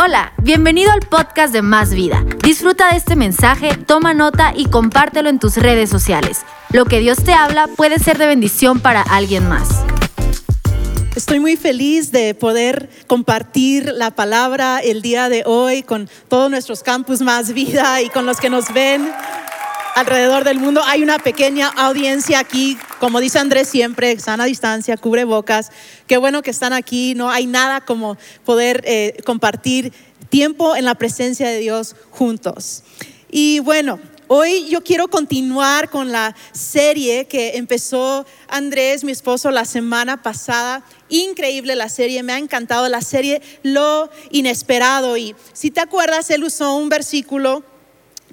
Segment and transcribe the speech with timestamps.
[0.00, 2.24] Hola, bienvenido al podcast de Más Vida.
[2.44, 6.42] Disfruta de este mensaje, toma nota y compártelo en tus redes sociales.
[6.70, 9.68] Lo que Dios te habla puede ser de bendición para alguien más.
[11.16, 16.84] Estoy muy feliz de poder compartir la palabra el día de hoy con todos nuestros
[16.84, 19.10] campus Más Vida y con los que nos ven
[19.98, 20.80] alrededor del mundo.
[20.84, 25.70] Hay una pequeña audiencia aquí, como dice Andrés siempre, sana distancia, cubre bocas.
[26.06, 27.14] Qué bueno que están aquí.
[27.14, 29.92] No hay nada como poder eh, compartir
[30.28, 32.84] tiempo en la presencia de Dios juntos.
[33.30, 33.98] Y bueno,
[34.30, 40.84] Hoy yo quiero continuar con la serie que empezó Andrés, mi esposo, la semana pasada.
[41.08, 45.16] Increíble la serie, me ha encantado la serie Lo Inesperado.
[45.16, 47.64] Y si te acuerdas, él usó un versículo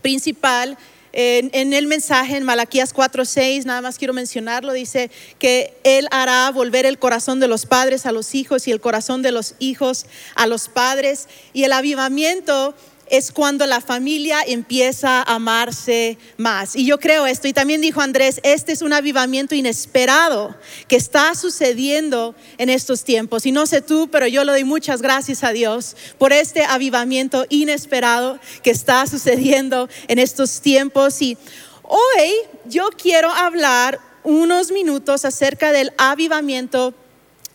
[0.01, 0.77] principal
[1.17, 6.85] en, el mensaje en Malaquías 4:6, nada más quiero mencionarlo, dice que Él hará volver
[6.85, 10.45] el corazón de los padres a los hijos y el corazón de los hijos a
[10.45, 11.29] los padres.
[11.53, 12.75] Y el avivamiento
[13.07, 16.75] es cuando la familia empieza a amarse más.
[16.75, 20.55] Y yo creo esto, y también dijo Andrés, este es un avivamiento inesperado
[20.87, 23.45] que está sucediendo en estos tiempos.
[23.45, 27.45] Y no sé tú, pero yo le doy muchas gracias a Dios por este avivamiento
[27.49, 31.21] inesperado que está sucediendo en estos tiempos.
[31.21, 31.37] Y
[31.83, 32.31] hoy
[32.65, 36.93] yo quiero hablar unos minutos acerca del avivamiento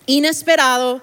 [0.06, 1.02] inesperado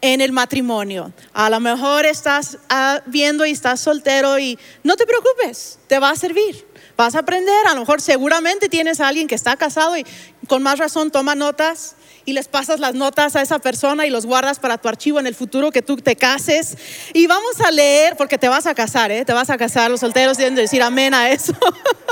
[0.00, 1.12] en el matrimonio.
[1.32, 6.10] A lo mejor estás ah, viendo y estás soltero y no te preocupes, te va
[6.10, 6.66] a servir.
[6.96, 10.04] Vas a aprender, a lo mejor seguramente tienes a alguien que está casado y
[10.48, 14.26] con más razón toma notas y les pasas las notas a esa persona y los
[14.26, 16.76] guardas para tu archivo en el futuro que tú te cases.
[17.14, 19.24] Y vamos a leer, porque te vas a casar, ¿eh?
[19.24, 21.54] te vas a casar, los solteros que decir amén a eso.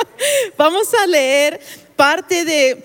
[0.56, 1.60] vamos a leer
[1.94, 2.84] parte de,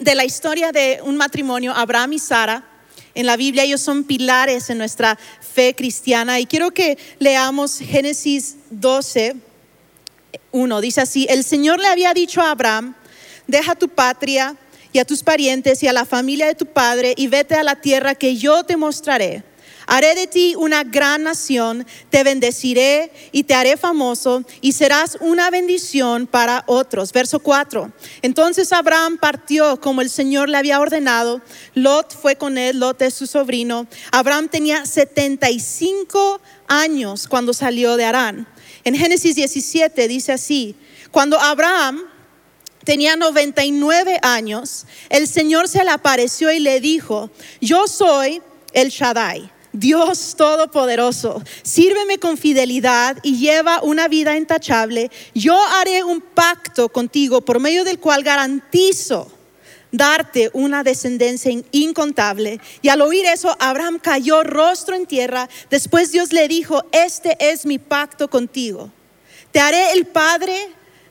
[0.00, 2.77] de la historia de un matrimonio, Abraham y Sara
[3.14, 6.40] en la Biblia, ellos son pilares en nuestra fe cristiana.
[6.40, 9.36] Y quiero que leamos Génesis 12,
[10.52, 10.80] 1.
[10.80, 12.94] Dice así, el Señor le había dicho a Abraham,
[13.46, 14.56] deja tu patria
[14.92, 17.76] y a tus parientes y a la familia de tu padre y vete a la
[17.76, 19.42] tierra que yo te mostraré.
[19.90, 25.48] Haré de ti una gran nación, te bendeciré y te haré famoso y serás una
[25.48, 27.10] bendición para otros.
[27.10, 27.90] Verso 4.
[28.20, 31.40] Entonces Abraham partió como el Señor le había ordenado.
[31.72, 33.86] Lot fue con él, Lot es su sobrino.
[34.12, 38.46] Abraham tenía 75 años cuando salió de Arán.
[38.84, 40.76] En Génesis 17 dice así,
[41.10, 42.02] cuando Abraham
[42.84, 47.30] tenía 99 años, el Señor se le apareció y le dijo,
[47.62, 48.42] yo soy
[48.74, 55.10] el Shaddai Dios Todopoderoso, sírveme con fidelidad y lleva una vida intachable.
[55.34, 59.30] Yo haré un pacto contigo por medio del cual garantizo
[59.90, 62.60] darte una descendencia incontable.
[62.82, 65.48] Y al oír eso, Abraham cayó rostro en tierra.
[65.70, 68.90] Después Dios le dijo, este es mi pacto contigo.
[69.52, 70.56] Te haré el padre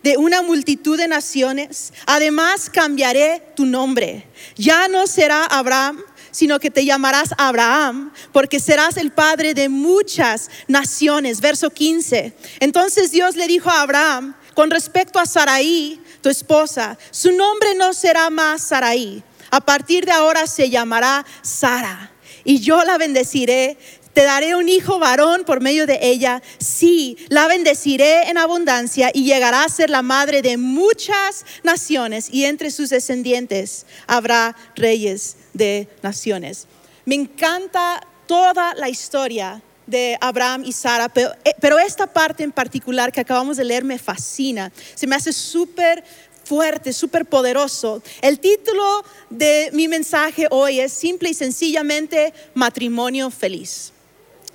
[0.03, 1.93] de una multitud de naciones.
[2.05, 4.27] Además cambiaré tu nombre.
[4.55, 10.49] Ya no será Abraham sino que te llamarás Abraham, porque serás el padre de muchas
[10.67, 11.41] naciones.
[11.41, 12.33] Verso 15.
[12.59, 17.93] Entonces Dios le dijo a Abraham, con respecto a Sarai, tu esposa, su nombre no
[17.93, 19.23] será más Sarai.
[19.51, 22.11] A partir de ahora se llamará Sara.
[22.43, 23.77] Y yo la bendeciré
[24.17, 26.41] te daré un hijo varón por medio de ella.
[26.57, 32.45] Sí, la bendeciré en abundancia y llegará a ser la madre de muchas naciones y
[32.45, 36.67] entre sus descendientes habrá reyes de naciones.
[37.05, 42.51] Me encanta toda la historia de Abraham y Sara, pero, eh, pero, esta parte en
[42.51, 44.71] particular que acabamos de leer me fascina.
[44.93, 46.03] Se me hace súper
[46.43, 48.01] fuerte, súper poderoso.
[48.21, 53.93] El título de mi mensaje hoy es simple y sencillamente matrimonio feliz.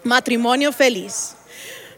[0.05, 1.35] Matrimonio feliz.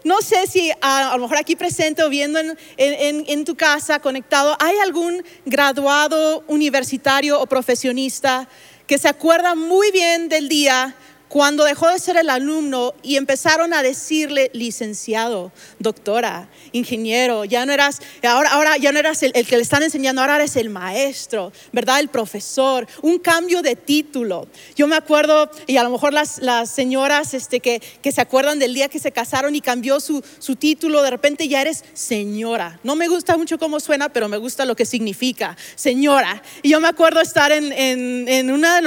[0.04, 2.38] No sé si a, lo mejor aquí presente o viendo
[2.76, 8.46] en tu casa conectado, hay algún graduado universitario o profesionista
[8.86, 10.94] que se acuerda muy bien del día
[11.34, 15.50] cuando dejó de ser el alumno y empezaron a decirle licenciado,
[15.80, 20.20] doctora, ingeniero, ya no eras, ahora, ahora ya no eras el, que le están enseñando,
[20.20, 21.98] ahora eres el maestro, ¿verdad?
[21.98, 24.46] El profesor, un cambio de título.
[24.76, 28.60] Yo me acuerdo, y a lo mejor las, las señoras este, que, que, se acuerdan
[28.60, 32.78] del día que se casaron y cambió su, su, título, de repente ya eres señora.
[32.84, 36.44] No me gusta mucho cómo suena, pero me gusta lo que significa, señora.
[36.62, 38.82] Y yo me acuerdo estar en, en, en uno de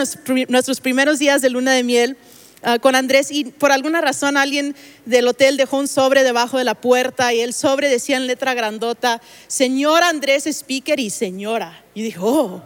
[0.48, 2.18] nuestros primeros días de luna de miel
[2.64, 4.76] Ah, con Andrés y por alguna razón alguien
[5.06, 8.56] del hotel dejó un sobre debajo de la puerta y el sobre decía en letra
[8.56, 11.84] grandota, señor Andrés Speaker y señora.
[11.94, 12.64] Y dijo, oh,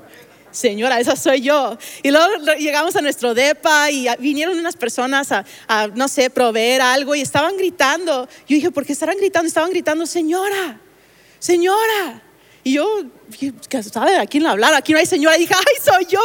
[0.51, 1.77] señora, esa soy yo.
[2.03, 2.27] Y luego
[2.57, 7.21] llegamos a nuestro DEPA y vinieron unas personas a, a, no sé, proveer algo y
[7.21, 8.29] estaban gritando.
[8.47, 9.47] Yo dije, ¿por qué estarán gritando?
[9.47, 10.79] Estaban gritando, señora,
[11.37, 12.23] señora.
[12.63, 12.87] Y yo,
[13.91, 14.73] ¿sabe a quién hablar?
[14.75, 15.35] Aquí no hay señora.
[15.37, 16.21] Dije, ay, soy yo,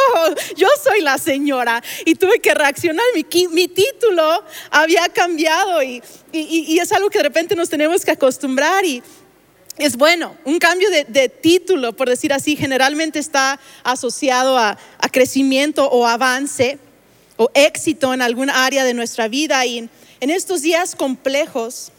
[0.57, 1.83] yo soy la señora.
[2.05, 3.05] Y tuve que reaccionar.
[3.15, 6.03] Mi, mi título había cambiado y,
[6.33, 8.85] y, y, es algo que de repente nos tenemos que acostumbrar.
[8.85, 9.03] Y
[9.79, 15.09] es bueno, un cambio de, de título, por decir así, generalmente está asociado a, a,
[15.09, 16.79] crecimiento o avance
[17.39, 19.65] o éxito en alguna área de nuestra vida.
[19.65, 19.89] Y
[20.21, 21.93] en estos días complejos,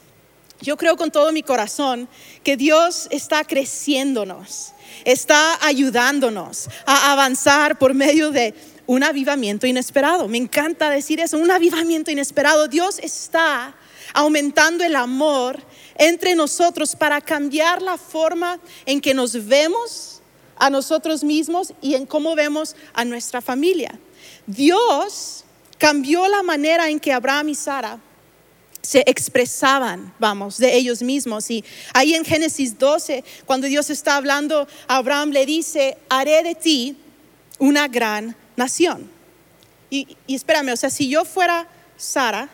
[0.62, 2.07] yo creo con todo mi corazón
[2.44, 4.74] que Dios está creciéndonos,
[5.06, 8.54] está ayudándonos a avanzar por medio de
[8.88, 10.27] un avivamiento inesperado.
[10.27, 12.68] Me encanta decir eso, un avivamiento inesperado.
[12.68, 13.75] Dios está
[14.13, 15.62] aumentando el amor
[15.95, 20.21] entre nosotros para cambiar la forma en que nos vemos
[20.56, 24.00] a nosotros mismos y en cómo vemos a nuestra familia.
[24.48, 25.44] Dios
[25.77, 28.00] cambió la manera en que Abraham y Sara
[28.88, 31.51] se expresaban, vamos, de ellos mismos.
[31.51, 31.62] Y
[31.94, 36.98] ahí en Génesis 12, cuando Dios está hablando, Abraham le dice, haré de ti
[37.60, 39.12] una gran nación.
[39.89, 41.68] Y, y espérame, o sea, si yo fuera
[41.98, 42.48] Sara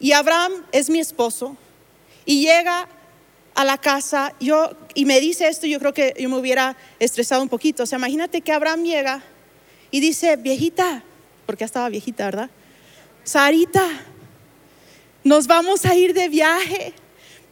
[0.00, 1.58] y Abraham es mi esposo
[2.24, 2.88] y llega
[3.54, 7.42] a la casa yo, y me dice esto, yo creo que yo me hubiera estresado
[7.42, 7.82] un poquito.
[7.82, 9.22] O sea, imagínate que Abraham llega
[9.90, 11.04] y dice, viejita,
[11.44, 12.48] porque ya estaba viejita, ¿verdad?
[13.24, 14.06] Sarita,
[15.24, 16.94] nos vamos a ir de viaje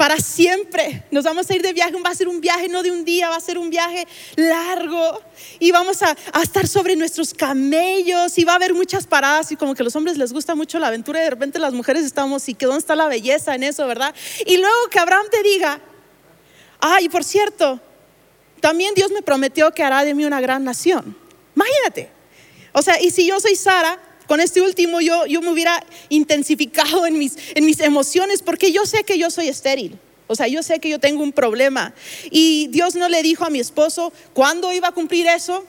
[0.00, 1.04] para siempre.
[1.10, 3.28] Nos vamos a ir de viaje, va a ser un viaje no de un día,
[3.28, 5.20] va a ser un viaje largo.
[5.58, 9.74] Y vamos a, estar sobre nuestros camellos y va a haber muchas paradas y como
[9.74, 12.48] que a los hombres les gusta mucho la aventura y de repente las mujeres estamos
[12.48, 14.14] y que dónde está la belleza en eso, ¿verdad?
[14.46, 15.78] Y luego que Abraham te diga,
[16.80, 17.78] ay, por cierto,
[18.62, 21.14] también Dios me prometió que hará de mí una gran nación.
[21.54, 22.10] Imagínate.
[22.72, 23.98] O sea, y si yo soy Sara,
[24.30, 28.86] con este último yo, yo me hubiera intensificado en mis, en mis emociones porque yo
[28.86, 29.98] sé que yo soy estéril.
[30.28, 31.92] O sea, yo sé que yo tengo un problema.
[32.30, 35.64] Y Dios no le dijo a mi esposo cuándo iba a cumplir eso,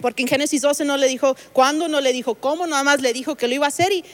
[0.00, 3.12] porque en Génesis 12 no le dijo cuándo, no le dijo cómo, nada más le
[3.12, 3.90] dijo que lo iba a hacer.
[3.90, 4.04] Y,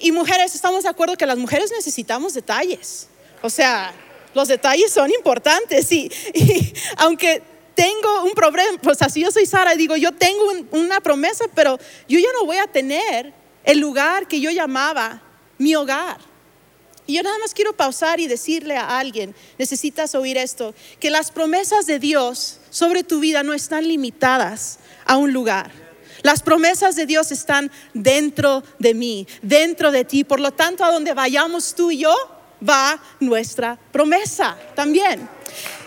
[0.00, 3.06] y mujeres, estamos de acuerdo que las mujeres necesitamos detalles.
[3.42, 3.94] O sea,
[4.34, 5.92] los detalles son importantes.
[5.92, 7.44] Y, y aunque
[7.80, 11.78] tengo un problema, pues así yo soy Sara, digo, yo tengo un, una promesa, pero
[12.06, 13.32] yo ya no voy a tener
[13.64, 15.22] el lugar que yo llamaba
[15.56, 16.18] mi hogar.
[17.06, 21.30] Y yo nada más quiero pausar y decirle a alguien, necesitas oír esto, que las
[21.30, 25.72] promesas de Dios sobre tu vida no están limitadas a un lugar.
[26.20, 30.22] Las promesas de Dios están dentro de mí, dentro de ti.
[30.22, 32.14] Por lo tanto, a donde vayamos tú y yo,
[32.62, 35.30] va nuestra promesa también.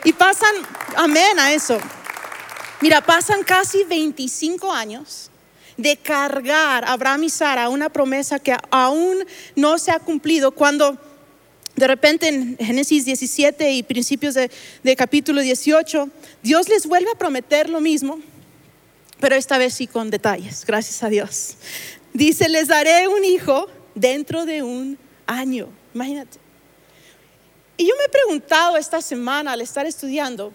[0.03, 0.53] Y pasan,
[0.95, 1.79] amén a eso.
[2.81, 5.31] Mira, pasan casi 25 años
[5.77, 10.97] de cargar a Abraham y Sara una promesa que aún no se ha cumplido cuando
[11.75, 14.51] de repente en Génesis 17 y principios de,
[14.83, 16.09] de, capítulo 18,
[16.43, 18.19] Dios les vuelve a prometer lo mismo,
[19.19, 21.55] pero esta vez sí con detalles, gracias a Dios.
[22.13, 26.42] Dice, les daré un hijo dentro de un año, imagínate.
[27.77, 30.53] Y yo me he preguntado esta semana al estar estudiando,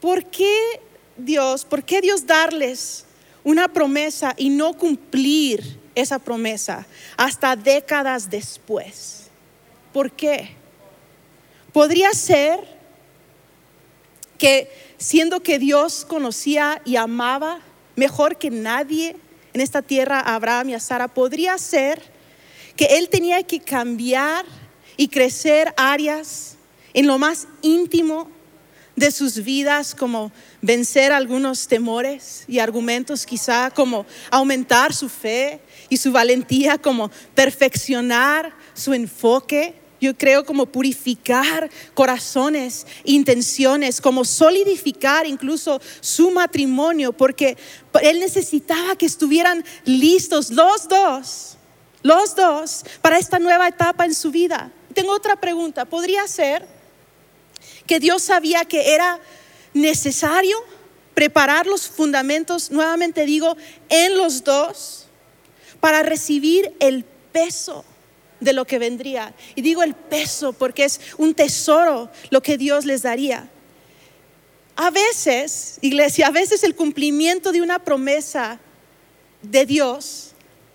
[0.00, 0.80] ¿por qué
[1.16, 3.04] Dios, por qué Dios darles
[3.44, 9.26] una promesa y no cumplir esa promesa hasta décadas después?
[9.92, 10.56] ¿Por qué?
[11.72, 12.60] Podría ser
[14.38, 17.60] que siendo que Dios conocía y amaba
[17.94, 19.16] mejor que nadie
[19.52, 22.02] en esta tierra a Abraham y a Sara, podría ser
[22.74, 24.46] que Él tenía que cambiar
[24.96, 26.56] y crecer áreas
[26.94, 28.30] en lo más íntimo
[28.96, 35.96] de sus vidas, como vencer algunos temores y argumentos, quizá como aumentar su fe y
[35.96, 39.74] su valentía, como perfeccionar su enfoque.
[40.00, 47.56] Yo creo como purificar corazones, intenciones, como solidificar incluso su matrimonio, porque
[48.02, 51.56] él necesitaba que estuvieran listos los dos,
[52.02, 55.84] los dos, para esta nueva etapa en su vida tengo otra pregunta.
[55.84, 56.66] ¿Podría ser
[57.86, 59.20] que Dios sabía que era
[59.74, 60.56] necesario
[61.14, 63.56] preparar los fundamentos, nuevamente digo,
[63.88, 65.06] en los dos,
[65.80, 67.84] para recibir el peso
[68.40, 69.34] de lo que vendría?
[69.54, 73.48] Y digo el peso porque es un tesoro lo que Dios les daría.
[74.76, 78.58] A veces, iglesia, a veces el cumplimiento de una promesa
[79.42, 80.31] de Dios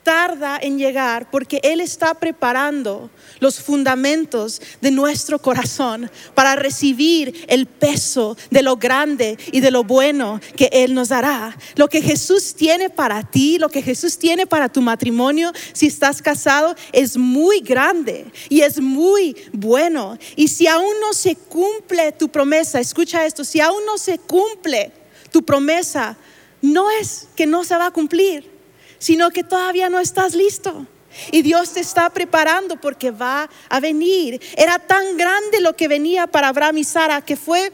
[0.07, 3.09] tarda en llegar porque Él está preparando
[3.41, 9.83] los fundamentos de nuestro corazón para recibir el peso de lo grande y de lo
[9.83, 11.57] bueno que Él nos dará.
[11.75, 16.21] Lo que Jesús tiene para ti, lo que Jesús tiene para tu matrimonio, si estás
[16.21, 20.17] casado, es muy grande y es muy bueno.
[20.37, 24.93] Y si aún no se cumple tu promesa, escucha esto, si aún no se cumple
[25.33, 26.15] tu promesa,
[26.61, 28.56] no es que no se va a cumplir,
[28.99, 30.85] sino que todavía no estás listo.
[31.31, 34.41] Y Dios te está preparando porque va a venir.
[34.55, 37.71] Era tan grande lo que venía para Abraham y Sara que fue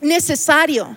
[0.00, 0.96] necesario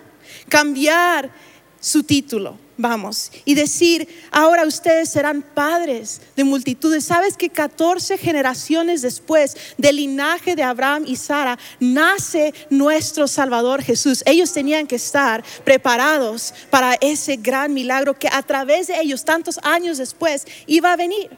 [0.49, 1.31] cambiar
[1.79, 7.05] su título, vamos, y decir, ahora ustedes serán padres de multitudes.
[7.05, 14.23] ¿Sabes que 14 generaciones después del linaje de Abraham y Sara nace nuestro Salvador Jesús?
[14.25, 19.59] Ellos tenían que estar preparados para ese gran milagro que a través de ellos, tantos
[19.63, 21.29] años después, iba a venir.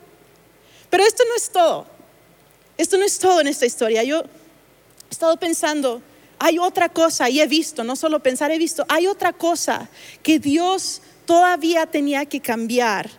[0.90, 1.86] Pero esto no es todo.
[2.78, 4.04] Esto no es todo en esta historia.
[4.04, 6.02] Yo he estado pensando,
[6.40, 9.90] hay otra cosa, y he visto, no solo pensar, he visto, hay otra cosa
[10.22, 11.02] que Dios
[11.34, 13.10] todavía tenía que cambiar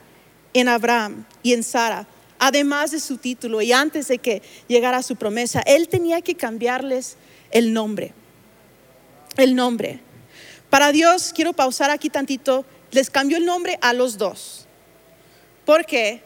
[0.53, 2.07] en Abraham y en Sara,
[2.39, 5.63] además de su título y antes de que llegara su promesa.
[5.67, 7.17] Él tenía que cambiarles
[7.51, 8.15] el nombre.
[9.37, 9.99] El nombre.
[10.71, 14.67] Para Dios, quiero pausar aquí tantito, les cambió el nombre a los dos.
[15.65, 16.23] ¿Por qué?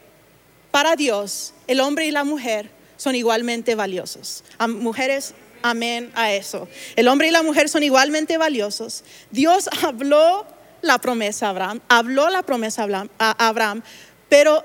[0.69, 4.43] para Dios, el hombre y la mujer son igualmente valiosos.
[4.67, 6.67] Mujeres, amén a eso.
[6.95, 9.03] El hombre y la mujer son igualmente valiosos.
[9.31, 10.45] Dios habló
[10.81, 12.87] la promesa a Abraham, habló la promesa
[13.19, 13.81] a Abraham,
[14.27, 14.63] pero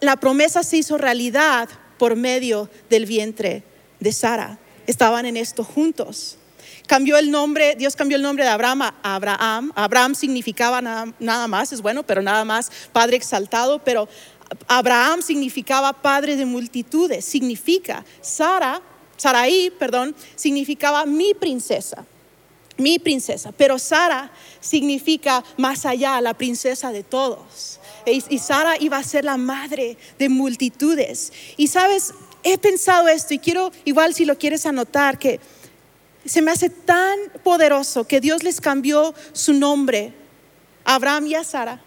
[0.00, 1.68] la promesa se hizo realidad
[1.98, 3.62] por medio del vientre
[4.00, 4.58] de Sara.
[4.86, 6.38] Estaban en esto juntos.
[6.86, 9.72] Cambió el nombre, Dios cambió el nombre de Abraham a Abraham.
[9.74, 14.06] Abraham significaba nada, nada más, es bueno, pero nada más Padre exaltado, pero
[14.68, 18.82] Abraham significaba padre de multitudes, significa Sara,
[19.16, 22.04] Saraí, perdón, significaba mi princesa,
[22.76, 27.80] mi princesa, pero Sara significa más allá, la princesa de todos.
[28.06, 31.32] Y, Sara iba a ser la madre de multitudes.
[31.56, 32.12] Y sabes,
[32.42, 35.40] he pensado esto y quiero, igual si lo quieres anotar, que
[36.24, 40.12] se me hace tan poderoso que Dios les cambió su nombre
[40.84, 41.80] Abraham y a Sara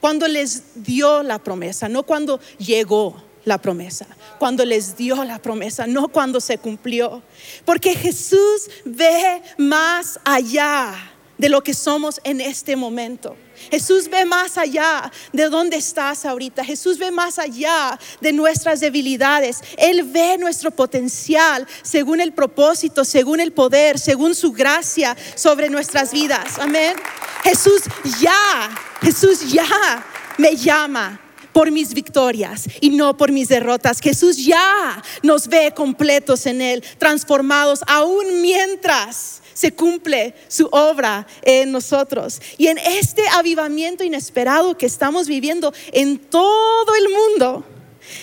[0.00, 4.06] cuando les dio la promesa, no cuando llegó la promesa,
[4.40, 7.22] cuando les dio la promesa, no cuando se cumplió.
[7.64, 10.92] Porque Jesús ve más allá
[11.38, 13.36] de lo que somos en este momento.
[13.70, 16.64] Jesús ve más allá de dónde estás ahorita.
[16.64, 19.60] Jesús ve más allá de nuestras debilidades.
[19.78, 26.10] Él ve nuestro potencial según el propósito, según el poder, según su gracia sobre nuestras
[26.10, 26.58] vidas.
[26.58, 26.96] Amén.
[27.44, 27.82] Jesús
[28.20, 30.04] ya, Jesús ya
[30.36, 31.20] me llama
[31.56, 34.00] por mis victorias y no por mis derrotas.
[34.00, 41.72] Jesús ya nos ve completos en Él, transformados aún mientras se cumple su obra en
[41.72, 42.42] nosotros.
[42.58, 47.64] Y en este avivamiento inesperado que estamos viviendo en todo el mundo,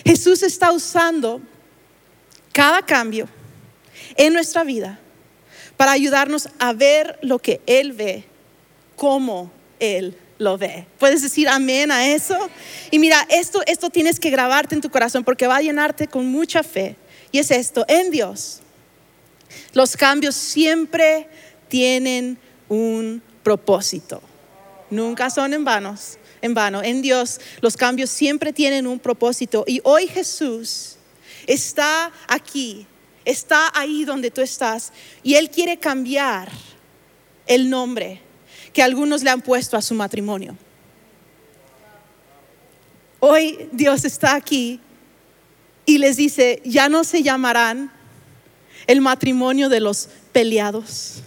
[0.05, 1.41] Jesús está usando
[2.51, 3.27] cada cambio
[4.15, 4.99] en nuestra vida
[5.75, 8.25] para ayudarnos a ver lo que Él ve,
[8.95, 10.19] como Él
[11.00, 12.38] ¿Puedes decir amén a eso?
[12.91, 16.25] Y mira, esto, esto tienes que grabarte en tu corazón porque va a llenarte con
[16.25, 16.95] mucha fe.
[17.31, 18.63] Y es esto, en Dios
[19.73, 21.27] los cambios siempre
[21.67, 22.38] tienen
[22.69, 24.21] un propósito.
[24.89, 26.83] Nunca son en vanos, en vano.
[26.83, 29.63] En Dios los cambios siempre tienen un propósito.
[29.67, 30.97] Y hoy Jesús
[31.47, 32.85] está aquí,
[33.25, 34.91] está ahí donde tú estás.
[35.23, 36.50] Y Él quiere cambiar
[37.47, 38.21] el nombre
[38.74, 40.58] que algunos le han puesto a su matrimonio.
[43.20, 44.82] Hoy Dios está aquí
[45.86, 47.92] y les dice, ya no se llamarán
[48.88, 51.22] el matrimonio de los peleados,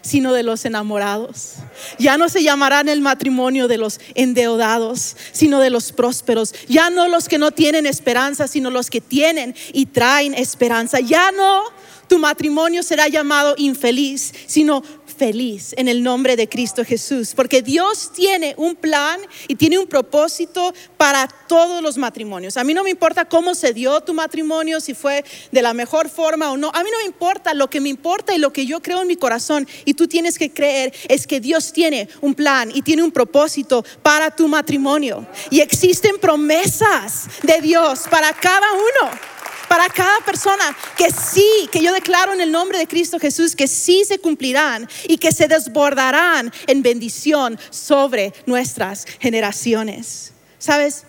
[0.00, 1.54] sino de los enamorados.
[1.98, 6.54] Ya no se llamarán el matrimonio de los endeudados, sino de los prósperos.
[6.68, 11.00] Ya no los que no tienen esperanza, sino los que tienen y traen esperanza.
[11.00, 11.64] Ya no
[12.12, 14.82] tu matrimonio será llamado infeliz, sino
[15.22, 19.86] feliz en el nombre de Cristo Jesús, porque Dios tiene un plan y tiene un
[19.86, 22.56] propósito para todos los matrimonios.
[22.56, 26.08] A mí no me importa cómo se dio tu matrimonio, si fue de la mejor
[26.08, 26.72] forma o no.
[26.74, 29.06] A mí no me importa, lo que me importa y lo que yo creo en
[29.06, 33.04] mi corazón y tú tienes que creer es que Dios tiene un plan y tiene
[33.04, 35.24] un propósito para tu matrimonio.
[35.50, 39.31] Y existen promesas de Dios para cada uno
[39.72, 43.66] para cada persona que sí, que yo declaro en el nombre de Cristo Jesús, que
[43.66, 50.34] sí se cumplirán y que se desbordarán en bendición sobre nuestras generaciones.
[50.58, 51.04] ¿Sabes?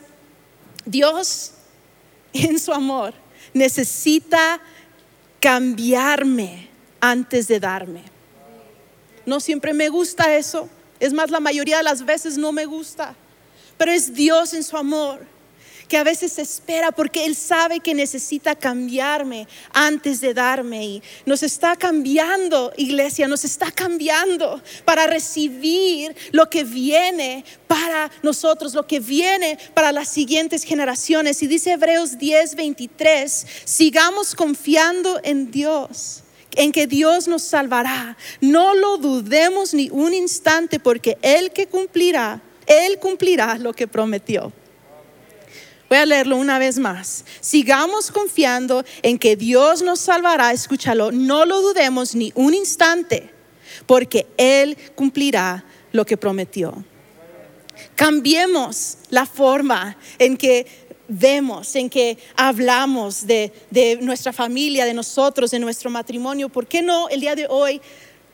[0.86, 1.52] Dios
[2.32, 3.14] en su amor
[3.54, 4.62] necesita
[5.42, 6.70] cambiarme
[7.02, 8.04] antes de darme.
[9.26, 10.70] No siempre me gusta eso.
[11.02, 13.14] Es más, la mayoría de las veces no me gusta.
[13.78, 15.34] Pero es Dios en su amor
[15.88, 20.86] que a veces espera porque Él sabe que necesita cambiarme antes de darme.
[20.86, 28.74] Y nos está cambiando, iglesia, nos está cambiando para recibir lo que viene para nosotros,
[28.74, 31.42] lo que viene para las siguientes generaciones.
[31.44, 36.24] Y dice Hebreos 10, 23, sigamos confiando en Dios
[36.56, 38.18] en que Dios nos salvará.
[38.42, 44.52] No lo dudemos ni un instante porque Él que cumplirá, Él cumplirá lo que prometió.
[45.94, 47.24] Voy a leerlo una vez más.
[47.40, 50.52] Sigamos confiando en que Dios nos salvará.
[50.52, 53.30] Escúchalo, no lo dudemos ni un instante,
[53.86, 56.84] porque Él cumplirá lo que prometió.
[57.94, 60.66] Cambiemos la forma en que
[61.08, 66.50] vemos, en que hablamos de, de, nuestra familia, de nosotros, de nuestro matrimonio.
[66.50, 67.80] ¿Por qué no el día de hoy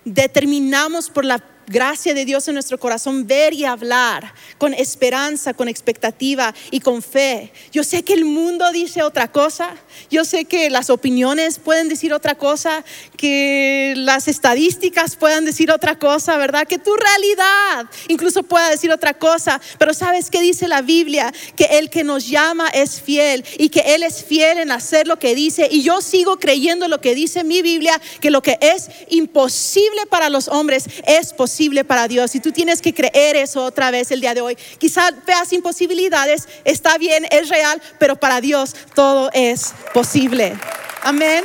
[0.05, 5.69] determinamos por la gracia de Dios en nuestro corazón, ver y hablar con esperanza, con
[5.69, 7.53] expectativa y con fe.
[7.71, 9.75] Yo sé que el mundo dice otra cosa,
[10.09, 12.83] yo sé que las opiniones pueden decir otra cosa,
[13.15, 16.67] que las estadísticas puedan decir otra cosa, ¿verdad?
[16.67, 21.31] Que tu realidad incluso pueda decir otra cosa, pero ¿sabes qué dice la Biblia?
[21.55, 25.19] Que el que nos llama es fiel y que Él es fiel en hacer lo
[25.19, 28.89] que dice y yo sigo creyendo lo que dice mi Biblia, que lo que es
[29.09, 32.35] imposible para los hombres es posible para Dios.
[32.35, 34.55] Y tú tienes que creer eso otra vez el día de hoy.
[34.77, 40.55] Quizás veas imposibilidades, está bien, es real, pero para Dios todo es posible.
[41.03, 41.43] Amén.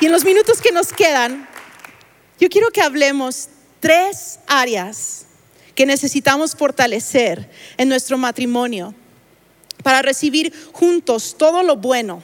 [0.00, 1.48] Y en los minutos que nos quedan,
[2.40, 3.48] yo quiero que hablemos
[3.78, 5.26] tres áreas
[5.74, 8.94] que necesitamos fortalecer en nuestro matrimonio
[9.84, 12.22] para recibir juntos todo lo bueno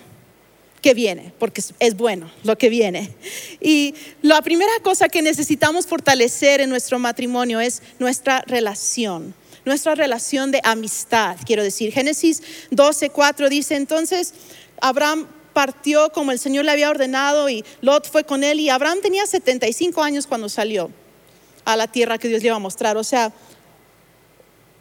[0.95, 3.15] viene, porque es bueno lo que viene.
[3.61, 9.35] Y la primera cosa que necesitamos fortalecer en nuestro matrimonio es nuestra relación
[9.67, 11.93] nuestra relación de amistad, quiero decir.
[11.93, 12.41] Génesis
[12.71, 14.33] 12, 4 dice, entonces
[14.81, 18.99] Abraham partió como el Señor le había ordenado y Lot fue con él y Abraham
[19.03, 20.91] tenía 75 años cuando salió
[21.65, 22.97] a la tierra que Dios le iba a mostrar.
[22.97, 23.33] O sea,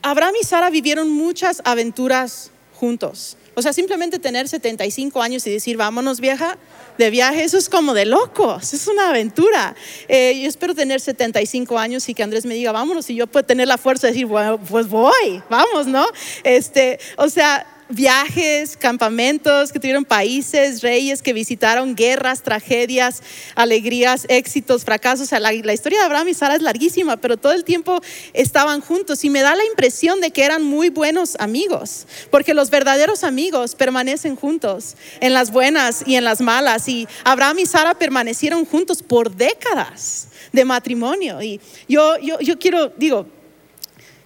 [0.04, 3.38] Abraham y Sara vivieron muchas aventuras juntos.
[3.56, 6.58] O sea, simplemente tener 75 años y decir, vámonos vieja,
[6.98, 9.76] de viaje, eso es como de locos, es una aventura.
[10.08, 13.46] Eh, yo espero tener 75 años y que Andrés me diga, vámonos, y yo puedo
[13.46, 14.28] tener la fuerza de decir,
[14.70, 16.06] pues voy, vamos, ¿no?
[16.44, 23.21] Este, o sea, viajes, campamentos que tuvieron países, reyes que visitaron, guerras, tragedias,
[23.54, 25.32] alegrías, éxitos, fracasos.
[25.32, 28.02] la, la, historia de Abraham y Sara es larguísima, pero todo el tiempo
[28.34, 32.69] estaban juntos y me da la impresión de que eran muy buenos amigos, porque los
[32.69, 36.88] verdaderos amigos permanecen juntos en las buenas y en las malas.
[36.88, 41.41] Y Abraham y Sara permanecieron juntos por décadas de matrimonio.
[41.41, 43.28] Y yo, yo, yo quiero, digo,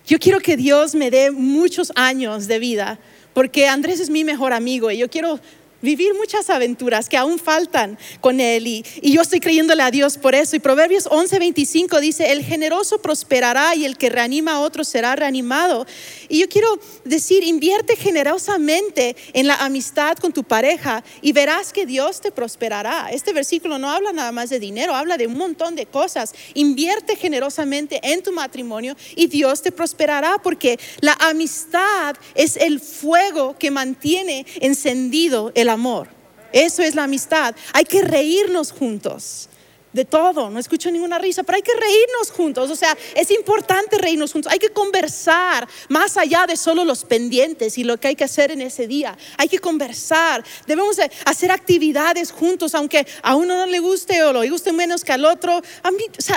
[0.08, 3.00] yo quiero que Dios me dé muchos años de vida
[3.34, 5.40] porque Andrés es mi mejor amigo y yo quiero
[5.82, 10.36] vivir muchas aventuras que aún faltan con Él y, yo estoy creyéndole a Dios por
[10.36, 10.56] eso.
[10.56, 15.86] Y Proverbios 11:25 dice, el generoso prosperará y el que reanima a otros será reanimado.
[16.28, 21.86] Y yo quiero decir, invierte generosamente en la amistad con tu pareja y verás que
[21.86, 23.10] Dios te prosperará.
[23.12, 26.34] Este versículo no habla nada más de dinero, habla de un montón de cosas.
[26.54, 33.58] Invierte generosamente en tu matrimonio y Dios te prosperará porque la amistad es el fuego
[33.58, 36.10] que mantiene encendido el amor.
[36.52, 37.56] Eso es la amistad.
[37.74, 39.50] Hay que reírnos juntos
[39.94, 43.98] de todo, no escucho ninguna risa, pero hay que reírnos juntos, o sea, es importante
[43.98, 48.16] reírnos juntos, hay que conversar más allá de solo los pendientes y lo que hay
[48.16, 53.58] que hacer en ese día, hay que conversar, debemos hacer actividades juntos, aunque a uno
[53.58, 55.62] no le guste o lo guste menos que al otro.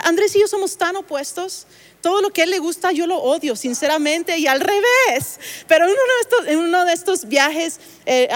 [0.04, 1.66] Andrés y yo somos tan opuestos,
[2.02, 5.40] todo lo que a él le gusta yo lo odio, sinceramente, y al revés.
[5.66, 8.28] Pero en uno de estos, viajes, eh,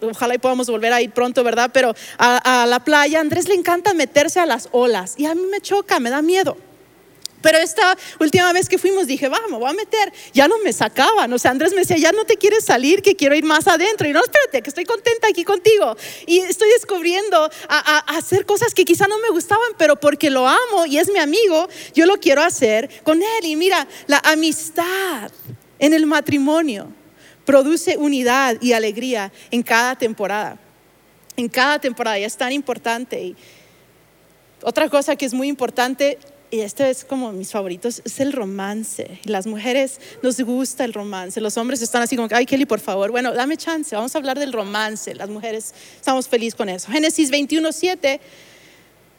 [0.00, 1.70] ojalá y podamos volver a ir pronto, ¿verdad?
[1.72, 5.34] Pero a, a la playa, a Andrés le encanta meterse a las olas y a
[5.34, 6.56] mí me choca, me da miedo.
[7.42, 10.12] Pero esta última vez que fuimos dije, vamos, voy a meter.
[10.32, 11.32] Ya no me sacaban.
[11.32, 14.08] O sea, Andrés me decía, ya no te quieres salir, que quiero ir más adentro.
[14.08, 15.96] Y no, espérate, que estoy contenta aquí contigo.
[16.26, 20.86] Y estoy descubriendo a, hacer cosas que quizá no me gustaban, pero porque lo amo
[20.86, 23.44] y es mi amigo, yo lo quiero hacer con él.
[23.44, 25.30] Y mira, la amistad
[25.78, 26.88] en el matrimonio
[27.44, 30.58] produce unidad y alegría en cada temporada.
[31.36, 33.20] En cada temporada, y es tan importante.
[33.20, 33.36] Y
[34.62, 36.18] otra cosa que es muy importante
[36.52, 39.18] y este es como mis favoritos, es el romance.
[39.24, 41.40] Las mujeres nos gusta el romance.
[41.40, 44.38] Los hombres están así como, ay Kelly, por favor, bueno, dame chance, vamos a hablar
[44.38, 45.14] del romance.
[45.14, 46.92] Las mujeres estamos felices con eso.
[46.92, 48.20] Génesis 21, 7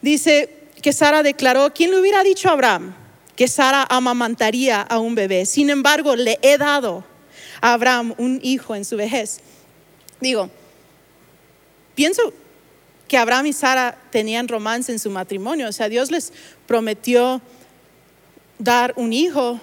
[0.04, 0.48] dice
[0.80, 2.94] que Sara declaró, ¿quién le hubiera dicho a Abraham
[3.36, 5.48] que Sara amamantaría a un bebé?
[5.48, 7.04] Sin embargo, le he dado
[7.62, 9.40] a Abraham un hijo en su vejez.
[10.22, 10.52] Digo,
[11.96, 12.32] pienso
[13.14, 15.70] que Abraham y Sara tenían romance en su matrimonio.
[15.70, 16.34] O sea, Dios les
[16.66, 17.44] prometió
[18.58, 19.60] dar un hijo,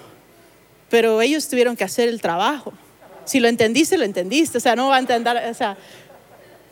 [0.89, 2.71] pero ellos tuvieron que hacer el trabajo.
[3.25, 4.57] Si lo entendiste, lo entendiste.
[4.57, 5.75] O sea, no va a entender, o sea,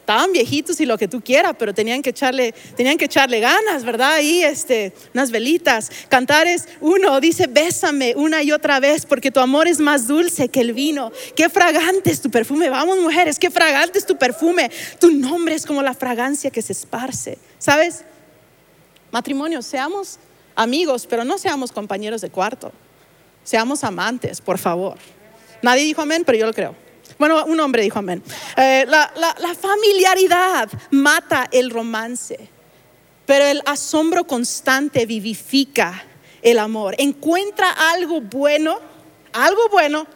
[0.09, 3.83] estaban viejitos y lo que tú quieras, pero tenían que echarle, tenían que echarle ganas,
[3.83, 4.17] ¿verdad?
[4.21, 5.91] Y este, unas velitas.
[6.09, 10.61] Cantares uno dice, bésame una y otra vez, porque tu amor es más dulce que
[10.61, 11.11] el vino.
[11.35, 12.69] Qué fragante es tu perfume.
[12.69, 14.71] Vamos, mujeres, qué fragante es tu perfume.
[14.99, 17.37] Tu nombre es como la fragancia que se esparce.
[17.59, 18.03] ¿Sabes?
[19.11, 20.17] Matrimonio, seamos
[20.55, 22.71] amigos, pero no seamos compañeros de cuarto.
[23.43, 24.97] Seamos amantes, por favor.
[25.61, 26.88] Nadie dijo amén, pero yo lo creo.
[27.19, 28.23] Bueno, un hombre dijo amén.
[28.55, 29.11] Eh, la,
[29.59, 32.39] familiaridad mata el romance,
[33.25, 36.01] pero el asombro constante vivifica
[36.41, 36.95] el amor.
[36.97, 38.79] Encuentra algo bueno,
[39.33, 40.07] algo bueno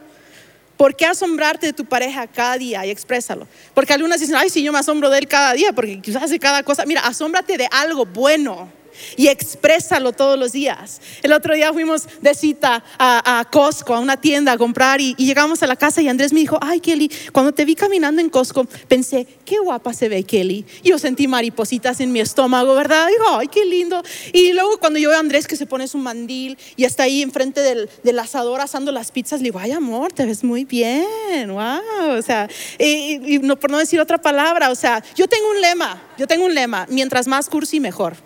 [0.76, 3.46] ¿Por qué asombrarte de tu pareja cada día y exprésalo?
[3.74, 6.40] Porque algunas dicen, ay, sí, yo me asombro de él cada día porque quizás hace
[6.40, 6.84] cada cosa.
[6.84, 8.68] Mira, asómbrate de algo bueno
[9.16, 11.00] y exprésalo todos los días.
[11.22, 15.62] El otro día fuimos de cita a, Costco, a una tienda a comprar y, llegamos
[15.62, 18.66] a la casa y Andrés me dijo, ay Kelly, cuando te vi caminando en Costco
[18.88, 20.64] pensé, qué guapa se ve Kelly.
[20.82, 23.08] yo sentí maripositas en mi estómago, ¿verdad?
[23.08, 24.02] Digo, ay, qué lindo.
[24.32, 27.22] Y luego cuando yo veo a Andrés que se pone su mandil y está ahí
[27.22, 31.52] enfrente del, del asador asando las pizzas, le digo, ay amor, te ves muy bien,
[31.52, 32.16] wow.
[32.18, 36.26] O sea, y, por no decir otra palabra, o sea, yo tengo un lema, yo
[36.26, 38.16] tengo un lema, mientras más cursi mejor.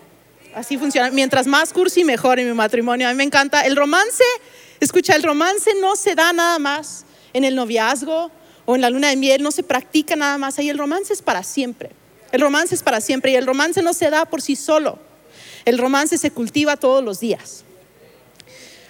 [0.54, 1.11] Así funciona.
[1.11, 3.08] Mientras más cursi, mejor en mi matrimonio.
[3.08, 3.62] A mí me encanta.
[3.62, 4.24] El romance,
[4.80, 8.30] escucha, el romance no se da nada más en el noviazgo
[8.64, 10.68] o en la luna de miel, no se practica nada más ahí.
[10.68, 11.90] El romance es para siempre.
[12.32, 14.98] El romance es para siempre y el romance no se da por sí solo.
[15.64, 17.64] El romance se cultiva todos los días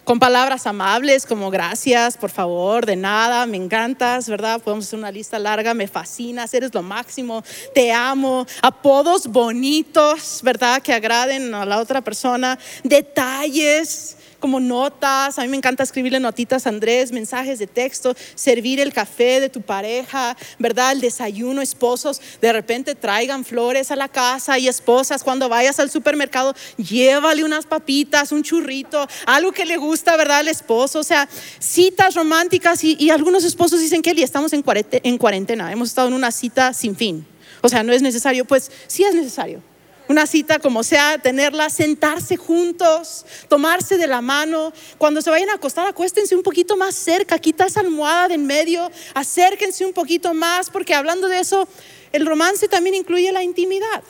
[0.08, 4.58] con palabras amables como gracias, por favor, de nada, me encantas, ¿verdad?
[4.58, 7.44] Podemos hacer una lista larga, me fascinas, eres lo máximo,
[7.74, 10.80] te amo, apodos bonitos, ¿verdad?
[10.80, 15.38] Que agraden a la otra persona, detalles como notas.
[15.38, 19.62] A mí me encanta escribirle notitas Andrés, mensajes de texto, servir el café de tu
[19.62, 20.92] pareja, ¿verdad?
[20.92, 25.90] El desayuno, esposos, de repente traigan flores a la casa y esposas, cuando vayas al
[25.90, 30.38] supermercado, llévale unas papitas, un churrito, algo que le gusta, ¿verdad?
[30.38, 31.00] Al esposo.
[31.00, 36.14] O sea, citas románticas y, algunos esposos dicen, Kelly, estamos en cuarentena, hemos estado en
[36.14, 37.26] una cita sin fin.
[37.62, 39.62] O sea, no es necesario, pues sí es necesario
[40.08, 44.72] una cita como sea, tenerla, sentarse juntos, tomarse de la mano.
[44.96, 48.46] Cuando se vayan a acostar, acuéstense un poquito más cerca, quita esa almohada de en
[48.46, 51.68] medio, acérquense un poquito más, porque hablando de eso,
[52.12, 54.02] el romance también incluye la intimidad.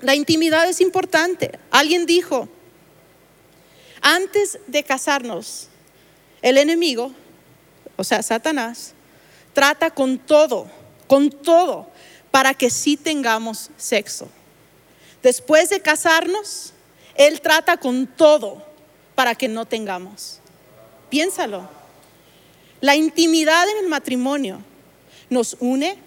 [0.00, 1.58] La intimidad es importante.
[1.70, 2.48] Alguien dijo,
[4.00, 5.68] antes de casarnos,
[6.40, 7.12] el enemigo,
[7.96, 8.94] o sea, Satanás,
[9.52, 10.70] trata con todo,
[11.06, 11.90] con todo,
[12.30, 14.28] para que sí tengamos sexo.
[15.22, 16.72] Después de casarnos,
[17.14, 18.62] Él trata con todo
[19.14, 20.40] para que no tengamos.
[21.10, 21.68] Piénsalo.
[22.80, 24.62] La intimidad en el matrimonio
[25.28, 25.98] nos une,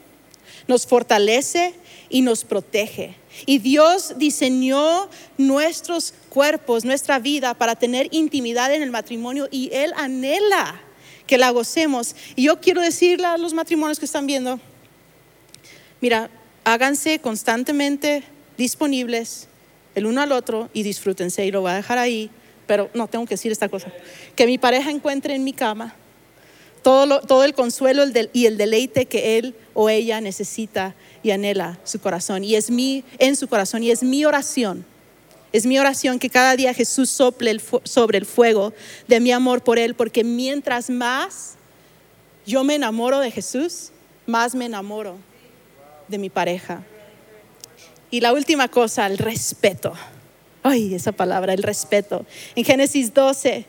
[0.68, 1.76] nos fortalece
[2.10, 3.16] y nos protege.
[3.46, 9.94] Y Dios diseñó nuestros cuerpos, nuestra vida para tener intimidad en el matrimonio y Él
[9.96, 10.82] anhela
[11.28, 12.16] que la gocemos.
[12.36, 14.60] Y yo quiero decirle a los matrimonios que están viendo,
[16.02, 16.30] mira,
[16.64, 18.24] háganse constantemente
[18.58, 19.48] disponibles
[19.96, 22.30] el uno al otro y disfrútense y lo voy a dejar ahí,
[22.66, 23.92] pero no tengo que decir esta cosa,
[24.36, 25.96] que mi pareja encuentre en mi cama
[26.82, 32.00] todo, todo el consuelo y el deleite que él o ella necesita y anhela su
[32.00, 34.86] corazón y es mi en su corazón y es mi oración.
[35.54, 38.74] Es mi oración que cada día Jesús sople sobre el fuego
[39.08, 41.54] de mi amor por Él, porque mientras más
[42.44, 43.92] yo me enamoro de Jesús,
[44.26, 45.16] más me enamoro
[46.08, 46.84] de mi pareja.
[48.14, 49.92] Y la última cosa, el respeto.
[50.62, 52.28] Ay, esa palabra, el respeto.
[52.56, 53.66] En Génesis 12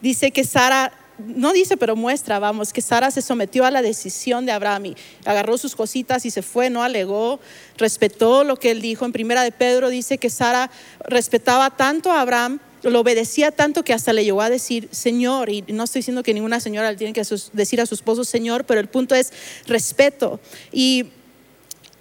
[0.00, 4.46] dice que Sara, no dice, pero muestra, vamos, que Sara se sometió a la decisión
[4.46, 7.40] de Abraham y agarró sus cositas y se fue, no alegó,
[7.76, 9.04] respetó lo que él dijo.
[9.04, 13.92] En primera de Pedro dice que Sara respetaba tanto a Abraham lo obedecía tanto que
[13.92, 17.12] hasta le llegó a decir Señor, y no estoy diciendo que ninguna señora le tiene
[17.12, 19.32] que decir a su esposo Señor, pero el punto es
[19.66, 20.38] respeto.
[20.70, 21.06] Y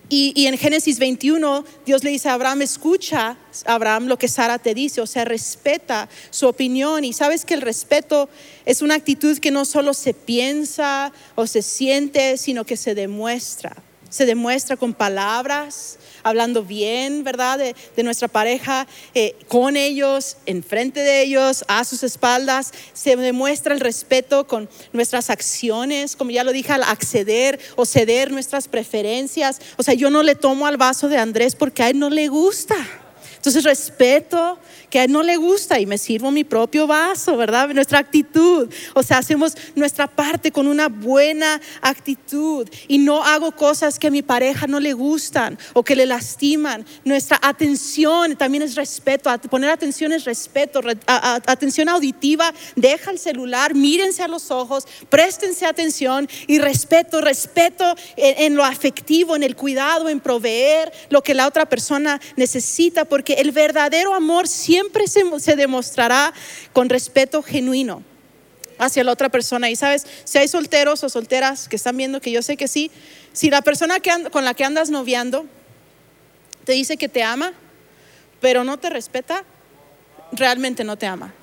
[0.09, 4.73] Y, en Génesis 21, Dios le dice a Abraham, escucha, Abraham, lo que Sara te
[4.73, 7.03] dice, o sea, respeta su opinión.
[7.03, 8.29] Y sabes que el respeto
[8.65, 13.75] es una actitud que no solo se piensa o se siente, sino que se demuestra.
[14.09, 17.57] Se demuestra con palabras, hablando bien, ¿verdad?
[17.57, 22.71] De, nuestra pareja, eh, con ellos, enfrente de ellos, a sus espaldas.
[22.93, 28.31] Se demuestra el respeto con nuestras acciones, como ya lo dije, al acceder o ceder
[28.31, 29.59] nuestras preferencias.
[29.77, 32.27] O sea, yo no le tomo al vaso de Andrés porque a él no le
[32.27, 32.75] gusta.
[33.37, 37.69] Entonces respeto que a él no le gusta y me sirvo mi propio vaso, ¿verdad?
[37.69, 38.69] Nuestra actitud.
[38.93, 44.11] O sea, hacemos nuestra parte con una buena actitud y no hago cosas que a
[44.11, 46.85] mi pareja no le gustan o que le lastiman.
[47.03, 49.29] Nuestra atención también es respeto.
[49.49, 50.81] Poner atención es respeto.
[51.05, 58.55] atención auditiva, deja el celular, mírense a los ojos, préstense atención y respeto, respeto en
[58.55, 63.51] lo afectivo, en el cuidado, en proveer lo que la otra persona necesita, porque el
[63.51, 66.33] verdadero amor siempre se, demostrará
[66.73, 68.03] con respeto genuino
[68.79, 69.69] hacia la otra persona.
[69.69, 72.91] Y sabes, si hay solteros o solteras que están viendo, que yo sé que sí,
[73.33, 73.97] si la persona
[74.31, 75.45] con la que andas noviando
[76.63, 77.53] te dice que te ama,
[78.41, 79.43] pero no te respeta,
[80.31, 81.33] realmente no te ama.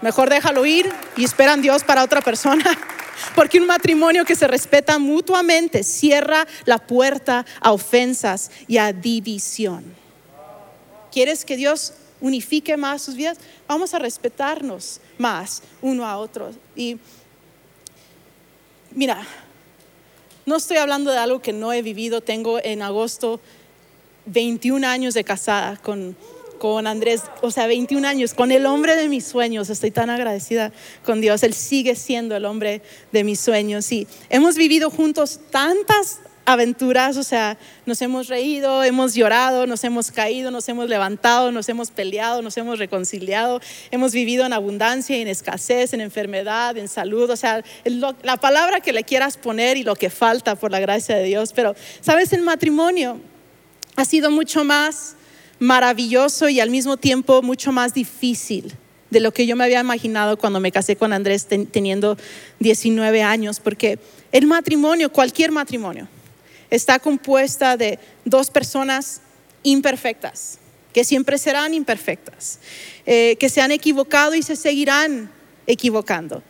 [0.00, 2.64] Mejor déjalo ir y esperan Dios para otra persona.
[3.34, 9.99] Porque un matrimonio que se respeta mutuamente cierra la puerta a ofensas y a división.
[11.10, 16.50] ¿Quieres que Dios unifique más sus vidas, vamos a respetarnos más uno a otro.
[16.76, 16.98] Y
[18.92, 19.26] mira,
[20.46, 23.40] no estoy hablando de algo que no he vivido, tengo en agosto
[24.26, 26.16] 21 años de casada con,
[26.58, 29.70] con Andrés, o sea, 21 años, con el hombre de mis sueños.
[29.70, 30.72] Estoy tan agradecida
[31.04, 31.42] con Dios.
[31.42, 33.90] Él sigue siendo el hombre de mis sueños.
[33.92, 36.20] Y hemos vivido juntos tantas
[36.52, 41.68] aventuras, o sea, nos hemos reído, hemos llorado, nos hemos caído, nos hemos levantado, nos
[41.68, 43.60] hemos peleado, nos hemos reconciliado,
[43.90, 47.62] hemos vivido en abundancia, en escasez, en enfermedad, en salud, o sea,
[48.22, 51.52] la palabra que le quieras poner y lo que falta por la gracia de Dios,
[51.54, 52.32] pero, ¿sabes?
[52.32, 53.20] El matrimonio
[53.96, 55.14] ha sido mucho más
[55.58, 58.74] maravilloso y al mismo tiempo mucho más difícil
[59.10, 62.16] de lo que yo me había imaginado cuando me casé con Andrés teniendo
[62.60, 63.98] 19 años, porque
[64.32, 66.08] el matrimonio, cualquier matrimonio,
[66.70, 69.20] está compuesta de dos personas
[69.62, 70.58] imperfectas,
[70.92, 72.58] que siempre serán imperfectas,
[73.06, 75.30] eh, que se han equivocado y se seguirán
[75.66, 76.42] equivocando.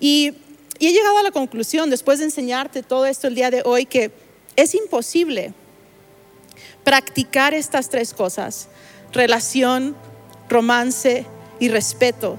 [0.00, 0.34] Y,
[0.78, 3.86] y he llegado a la conclusión, después de enseñarte todo esto el día de hoy,
[3.86, 4.10] que
[4.56, 5.52] es imposible
[6.84, 8.68] practicar estas tres cosas,
[9.12, 9.96] relación,
[10.48, 11.26] romance
[11.58, 12.38] y respeto,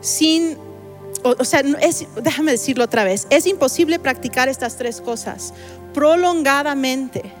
[0.00, 0.56] sin
[1.22, 5.52] o, sea, déjame decirlo otra vez, es imposible practicar estas tres cosas
[5.92, 7.32] prolongadamente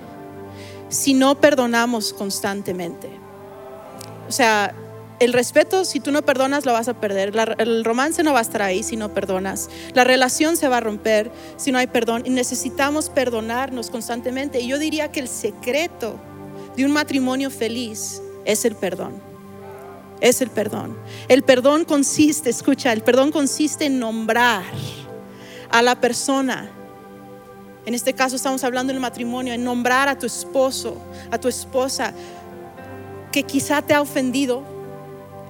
[0.88, 3.08] si no perdonamos constantemente.
[4.28, 4.74] O sea,
[5.20, 7.32] el respeto, si tú no perdonas, lo vas a perder.
[7.58, 9.68] el romance no va a estar ahí si no perdonas.
[9.94, 12.22] La relación se va a romper si no hay perdón.
[12.24, 14.60] Y necesitamos perdonarnos constantemente.
[14.60, 16.18] Y yo diría que el secreto
[16.76, 19.27] de un matrimonio feliz es el perdón
[20.20, 20.96] es el perdón.
[21.28, 24.64] El perdón consiste, escucha, el perdón consiste en nombrar
[25.70, 26.70] a la persona.
[27.86, 30.96] En este caso estamos hablando del matrimonio, en nombrar a tu esposo,
[31.30, 32.12] a tu esposa,
[33.32, 34.62] que quizá te ha ofendido,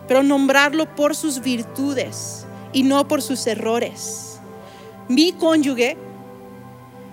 [0.06, 4.38] pero nombrarlo por sus virtudes y no por sus errores.
[5.08, 5.96] Mi cónyuge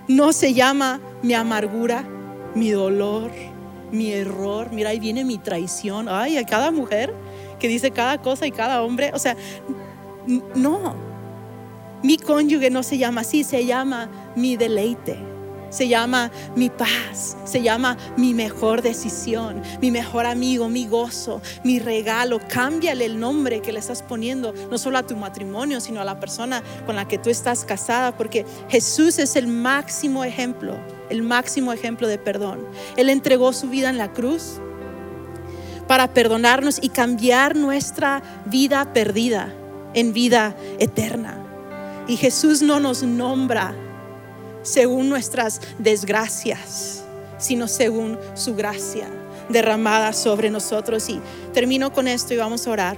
[0.07, 2.05] no se llama mi amargura,
[2.53, 3.31] mi dolor,
[3.91, 4.69] mi error.
[4.71, 6.07] Mira, ahí viene mi traición.
[6.09, 7.13] Ay, a cada mujer
[7.65, 9.10] que dice cada cosa y cada hombre.
[9.15, 9.36] O sea,
[10.56, 10.95] no.
[12.04, 15.17] Mi cónyuge no se llama así, se llama mi deleite.
[15.71, 21.80] Se llama mi paz, se llama mi mejor decisión, mi mejor amigo, mi gozo, mi
[21.80, 22.39] regalo.
[22.47, 26.19] Cámbiale el nombre que le estás poniendo, no solo a tu matrimonio, sino a la
[26.19, 30.78] persona con la que tú estás casada, porque Jesús es el máximo ejemplo,
[31.10, 32.65] el máximo ejemplo de perdón.
[32.95, 34.62] Él entregó su vida en la cruz
[35.88, 39.54] para perdonarnos y cambiar nuestra vida perdida
[39.93, 41.41] en vida eterna.
[42.08, 43.76] Y Jesús no nos nombra
[44.62, 47.04] según nuestras desgracias,
[47.38, 49.08] sino según su gracia
[49.50, 51.08] derramada sobre nosotros.
[51.10, 51.19] Y
[51.54, 52.98] termino con esto y vamos a orar.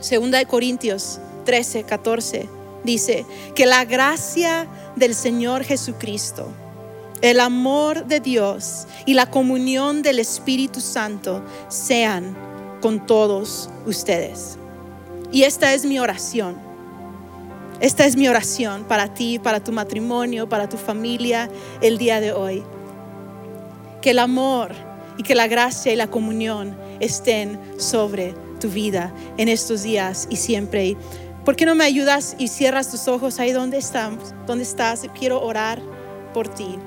[0.00, 2.48] Segunda de Corintios 13, 14
[2.84, 3.24] dice
[3.54, 6.48] que la gracia del Señor Jesucristo
[7.22, 12.36] el amor de Dios y la comunión del Espíritu Santo sean
[12.80, 14.58] con todos ustedes.
[15.30, 16.56] Y esta es mi oración.
[17.80, 21.48] Esta es mi oración para ti, para tu matrimonio, para tu familia
[21.80, 22.62] el día de hoy.
[24.00, 24.72] que el amor
[25.16, 30.36] y que la gracia y la comunión estén sobre tu vida en estos días y
[30.36, 30.96] siempre.
[31.44, 34.34] ¿Por qué no me ayudas y cierras tus ojos ahí donde estamos?
[34.44, 35.06] ¿Dónde estás?
[35.16, 35.80] Quiero orar
[36.34, 36.78] por ti.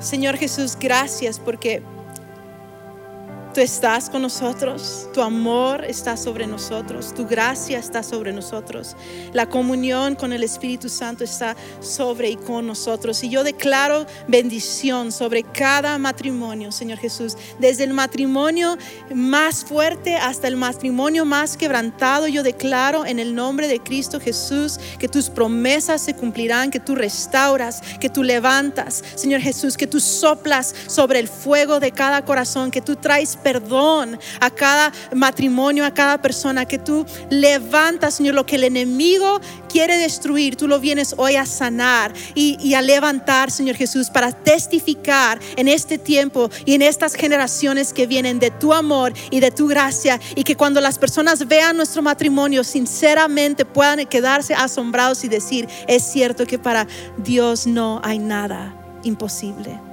[0.00, 1.82] Señor Jesús, gracias porque
[3.52, 8.94] Tú estás con nosotros, tu amor está sobre nosotros, tu gracia está sobre nosotros,
[9.32, 13.24] la comunión con el Espíritu Santo está sobre y con nosotros.
[13.24, 18.78] Y yo declaro bendición sobre cada matrimonio, Señor Jesús, desde el matrimonio
[19.12, 22.28] más fuerte hasta el matrimonio más quebrantado.
[22.28, 26.94] Yo declaro en el nombre de Cristo Jesús que tus promesas se cumplirán, que tú
[26.94, 32.70] restauras, que tú levantas, Señor Jesús, que tú soplas sobre el fuego de cada corazón,
[32.70, 38.46] que tú traes perdón a cada matrimonio, a cada persona, que tú levantas, Señor, lo
[38.46, 43.76] que el enemigo quiere destruir, tú lo vienes hoy a sanar y, a levantar, Señor
[43.76, 49.12] Jesús, para testificar en este tiempo y en estas generaciones que vienen de tu amor
[49.30, 54.54] y de tu gracia y que cuando las personas vean nuestro matrimonio, sinceramente puedan quedarse
[54.54, 56.86] asombrados y decir, es cierto que para
[57.18, 59.89] Dios no hay nada imposible.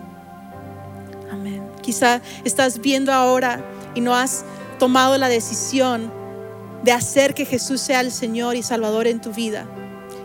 [1.88, 3.64] Quizá estás viendo ahora
[3.96, 4.44] y no has
[4.78, 6.12] tomado la decisión
[6.84, 9.66] de hacer que Jesús sea el Señor y Salvador en tu vida.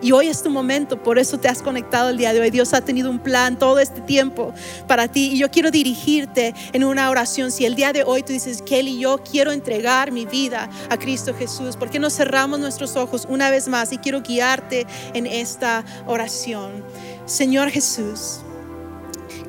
[0.03, 2.51] Y hoy es tu momento, por eso te has conectado el día de hoy.
[2.51, 4.53] Dios ha tenido un plan todo este tiempo
[4.89, 5.35] para ti.
[5.35, 7.53] Y yo quiero dirigirte en una oración.
[7.53, 11.33] Si el día de hoy tú dices, Kelly, yo quiero entregar mi vida a Cristo
[11.33, 13.93] Jesús, ¿por qué no cerramos nuestros ojos una vez más?
[13.93, 16.83] Y quiero guiarte en esta oración.
[17.25, 18.41] Señor Jesús,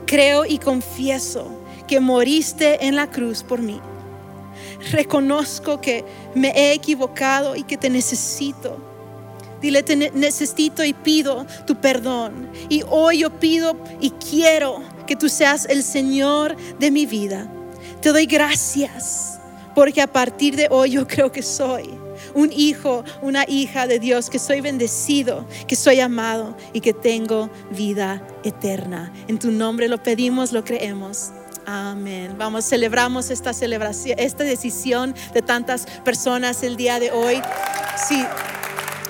[0.05, 3.79] creo y confieso que moriste en la cruz por mí.
[4.91, 6.03] Reconozco que
[6.35, 8.77] me he equivocado y que te necesito.
[9.61, 12.49] Dile, te necesito y pido tu perdón.
[12.69, 17.47] Y hoy yo pido y quiero que tú seas el Señor de mi vida.
[18.01, 19.39] Te doy gracias
[19.73, 21.89] porque a partir de hoy yo creo que soy
[22.33, 27.49] un hijo, una hija de Dios, que soy bendecido, que soy amado y que tengo
[27.71, 29.13] vida eterna.
[29.27, 31.31] En tu nombre lo pedimos, lo creemos.
[31.65, 32.35] Amén.
[32.37, 37.41] Vamos, celebramos esta celebración, esta decisión de tantas personas el día de hoy.
[38.07, 38.25] Sí.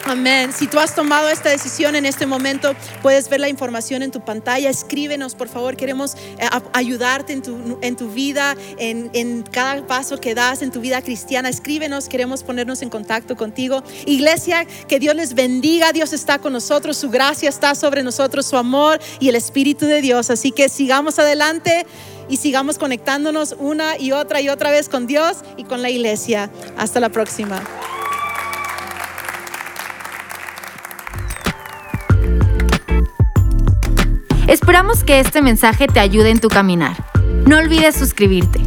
[0.05, 0.51] Amén.
[0.51, 4.19] Si tú has tomado esta decisión en este momento, puedes ver la información en tu
[4.19, 4.69] pantalla.
[4.69, 5.77] Escríbenos, por favor.
[5.77, 10.71] Queremos eh, ayudarte en tu, en tu vida, en, en, cada paso que das en
[10.71, 11.47] tu vida cristiana.
[11.47, 13.81] Escríbenos, queremos ponernos en contacto contigo.
[14.05, 15.93] Iglesia, que Dios les bendiga.
[15.93, 20.01] Dios está con nosotros, su gracia está sobre nosotros, su amor y el Espíritu de
[20.01, 20.29] Dios.
[20.29, 21.85] Así que sigamos adelante
[22.27, 26.51] y sigamos conectándonos una y otra y otra vez con Dios y con la iglesia.
[26.77, 27.63] Hasta la próxima.
[34.47, 36.97] Esperamos que este mensaje te ayude en tu caminar.
[37.45, 38.59] No olvides suscribirte.